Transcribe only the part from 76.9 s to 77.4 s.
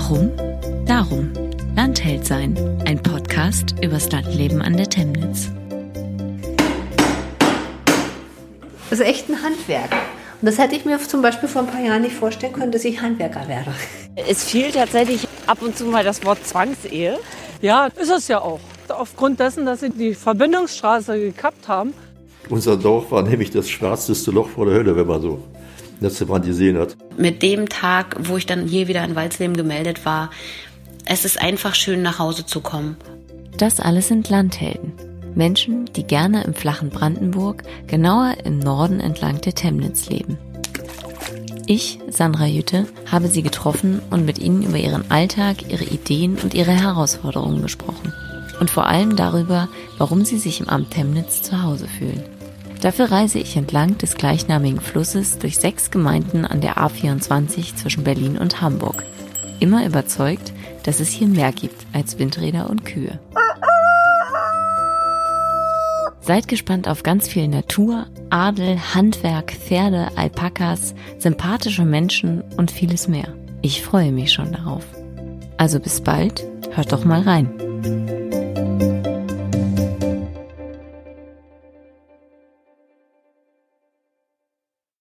doch mal